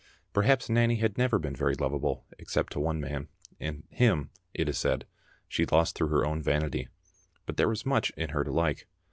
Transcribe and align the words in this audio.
Perhaps 0.33 0.67
Nanny 0.67 0.95
had 0.95 1.15
never 1.19 1.37
been 1.37 1.55
very 1.55 1.75
lovable 1.75 2.25
except 2.39 2.71
to 2.73 2.79
one 2.79 2.99
man, 2.99 3.27
and 3.59 3.83
him, 3.91 4.31
it 4.51 4.67
is 4.67 4.79
said, 4.79 5.05
she 5.47 5.63
lost 5.67 5.95
through 5.95 6.07
her 6.07 6.25
own 6.25 6.41
vanity; 6.41 6.87
but 7.45 7.55
there 7.57 7.69
was 7.69 7.85
much 7.85 8.09
in 8.17 8.29
her 8.29 8.43
to 8.43 8.51
like. 8.51 8.87